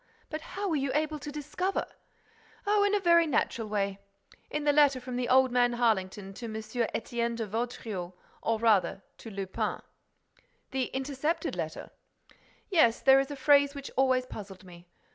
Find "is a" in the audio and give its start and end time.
13.19-13.35